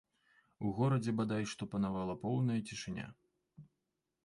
[0.67, 3.07] У горадзе бадай што панавала поўная цішыня.